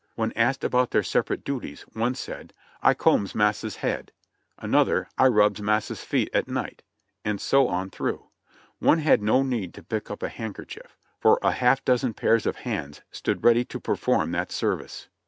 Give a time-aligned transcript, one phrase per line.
[0.15, 4.11] When asked about their separate duties, one said: "I combs Massa's head;"
[4.57, 6.81] another, "I rubs Massa's feet at night"—
[7.23, 8.25] and so on through.
[8.79, 12.33] One had no need to pick up a hand kerchief, for a half dozen pair
[12.33, 15.07] of hands stood ready to perform that service.